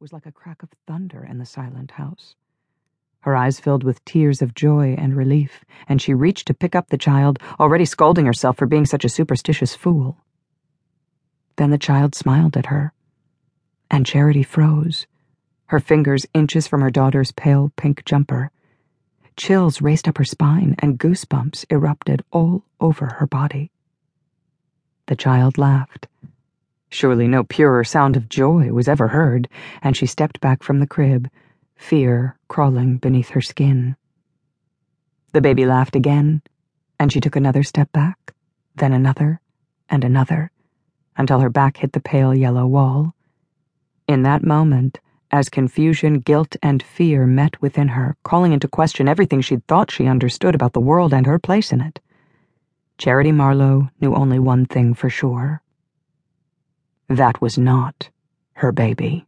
[0.00, 2.36] was like a crack of thunder in the silent house.
[3.20, 6.88] Her eyes filled with tears of joy and relief, and she reached to pick up
[6.88, 10.18] the child, already scolding herself for being such a superstitious fool.
[11.56, 12.92] Then the child smiled at her,
[13.90, 15.06] and Charity froze,
[15.66, 18.52] her fingers inches from her daughter's pale pink jumper.
[19.36, 23.72] Chills raced up her spine, and goosebumps erupted all over her body.
[25.06, 26.06] The child laughed.
[26.90, 29.48] Surely no purer sound of joy was ever heard,
[29.82, 31.28] and she stepped back from the crib
[31.76, 33.96] fear crawling beneath her skin.
[35.32, 36.42] The baby laughed again,
[36.98, 38.34] and she took another step back,
[38.74, 39.40] then another,
[39.88, 40.50] and another,
[41.16, 43.14] until her back hit the pale yellow wall.
[44.08, 45.00] In that moment,
[45.30, 50.06] as confusion, guilt, and fear met within her, calling into question everything she'd thought she
[50.06, 52.00] understood about the world and her place in it,
[52.96, 55.62] Charity Marlow knew only one thing for sure.
[57.08, 58.10] That was not
[58.52, 59.24] her baby.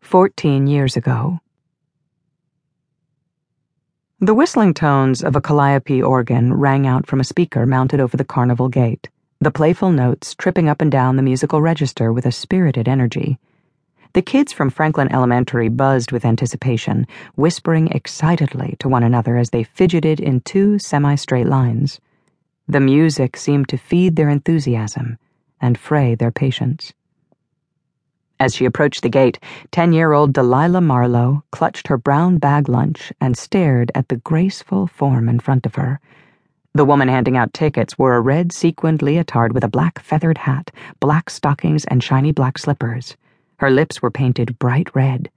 [0.00, 1.40] Fourteen years ago.
[4.18, 8.24] The whistling tones of a calliope organ rang out from a speaker mounted over the
[8.24, 12.88] carnival gate, the playful notes tripping up and down the musical register with a spirited
[12.88, 13.38] energy.
[14.14, 19.62] The kids from Franklin Elementary buzzed with anticipation, whispering excitedly to one another as they
[19.62, 22.00] fidgeted in two semi straight lines.
[22.70, 25.18] The music seemed to feed their enthusiasm
[25.60, 26.92] and fray their patience.
[28.38, 29.40] As she approached the gate,
[29.72, 34.86] 10 year old Delilah Marlow clutched her brown bag lunch and stared at the graceful
[34.86, 35.98] form in front of her.
[36.72, 40.70] The woman handing out tickets wore a red sequined leotard with a black feathered hat,
[41.00, 43.16] black stockings, and shiny black slippers.
[43.56, 45.28] Her lips were painted bright red.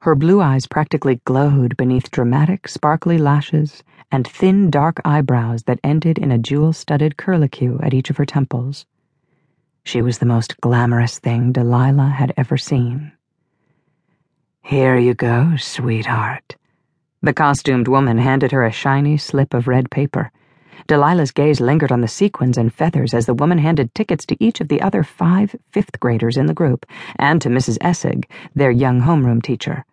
[0.00, 3.82] Her blue eyes practically glowed beneath dramatic, sparkly lashes
[4.12, 8.24] and thin, dark eyebrows that ended in a jewel studded curlicue at each of her
[8.24, 8.86] temples.
[9.84, 13.12] She was the most glamorous thing Delilah had ever seen.
[14.62, 16.56] Here you go, sweetheart.
[17.20, 20.30] The costumed woman handed her a shiny slip of red paper.
[20.86, 24.60] Delilah's gaze lingered on the sequins and feathers as the woman handed tickets to each
[24.60, 27.78] of the other five fifth graders in the group, and to Mrs.
[27.78, 28.24] Essig,
[28.54, 29.84] their young homeroom teacher.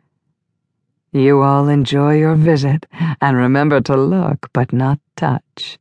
[1.12, 2.86] You all enjoy your visit,
[3.22, 5.80] and remember to look but not touch.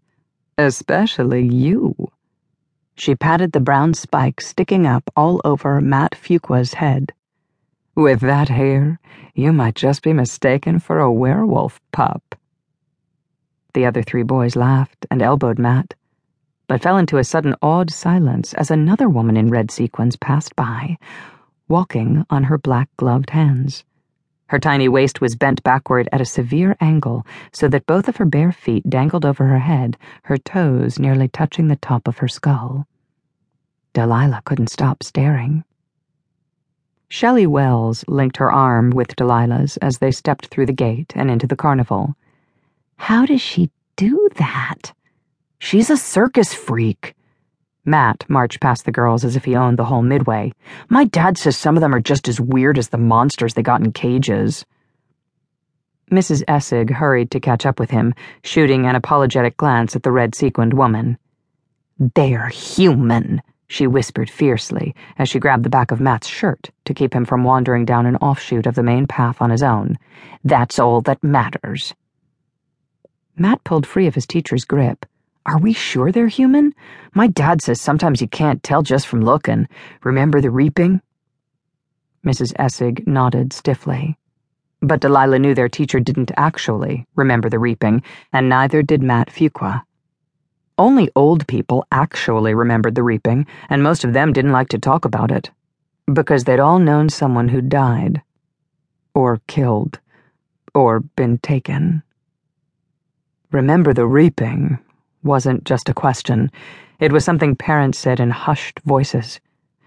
[0.56, 2.10] Especially you.
[2.96, 7.12] She patted the brown spikes sticking up all over Matt Fuqua's head.
[7.96, 9.00] With that hair,
[9.34, 12.36] you might just be mistaken for a werewolf pup.
[13.74, 15.94] The other three boys laughed and elbowed Matt,
[16.68, 20.96] but fell into a sudden awed silence as another woman in red sequins passed by,
[21.68, 23.84] walking on her black gloved hands.
[24.46, 28.24] Her tiny waist was bent backward at a severe angle so that both of her
[28.24, 32.86] bare feet dangled over her head, her toes nearly touching the top of her skull.
[33.92, 35.64] Delilah couldn't stop staring.
[37.08, 41.48] Shelley Wells linked her arm with Delilah's as they stepped through the gate and into
[41.48, 42.14] the carnival.
[42.96, 44.92] How does she do that?
[45.58, 47.14] She's a circus freak.
[47.84, 50.52] Matt marched past the girls as if he owned the whole midway.
[50.88, 53.82] My dad says some of them are just as weird as the monsters they got
[53.82, 54.64] in cages.
[56.10, 56.44] Mrs.
[56.44, 60.74] Essig hurried to catch up with him, shooting an apologetic glance at the red sequined
[60.74, 61.18] woman.
[61.98, 67.14] They're human, she whispered fiercely as she grabbed the back of Matt's shirt to keep
[67.14, 69.96] him from wandering down an offshoot of the main path on his own.
[70.44, 71.94] That's all that matters.
[73.36, 75.06] Matt pulled free of his teacher's grip.
[75.46, 76.74] Are we sure they're human?
[77.14, 79.68] My dad says sometimes you can't tell just from looking.
[80.02, 81.02] Remember the reaping?
[82.24, 82.54] Mrs.
[82.54, 84.16] Essig nodded stiffly.
[84.80, 88.02] But Delilah knew their teacher didn't actually remember the reaping,
[88.32, 89.82] and neither did Matt Fuqua.
[90.78, 95.04] Only old people actually remembered the reaping, and most of them didn't like to talk
[95.04, 95.50] about it.
[96.12, 98.22] Because they'd all known someone who died.
[99.14, 100.00] Or killed.
[100.74, 102.02] Or been taken.
[103.54, 104.80] Remember the reaping
[105.22, 106.50] wasn't just a question.
[106.98, 109.38] It was something parents said in hushed voices,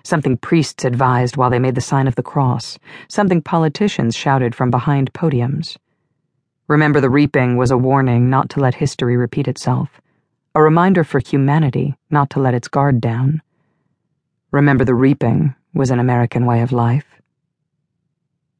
[0.05, 2.79] something priests advised while they made the sign of the cross,
[3.09, 5.75] something politicians shouted from behind podiums.
[6.69, 9.99] Remember the reaping was a warning not to let history repeat itself,
[10.55, 13.41] a reminder for humanity not to let its guard down.
[14.51, 17.19] Remember the reaping was an American way of life.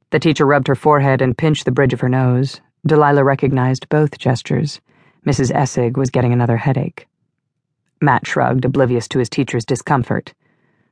[0.10, 2.60] The teacher rubbed her forehead and pinched the bridge of her nose.
[2.86, 4.82] Delilah recognized both gestures.
[5.28, 5.52] Mrs.
[5.52, 7.06] Essig was getting another headache.
[8.00, 10.34] Matt shrugged, oblivious to his teacher's discomfort.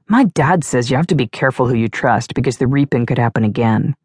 [0.10, 3.18] My dad says you have to be careful who you trust because the reaping could
[3.18, 3.96] happen again.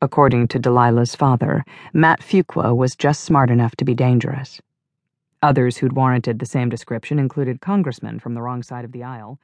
[0.00, 1.62] According to Delilah's father,
[1.92, 4.62] Matt Fuqua was just smart enough to be dangerous.
[5.42, 9.38] Others who'd warranted the same description included congressmen from the wrong side of the aisle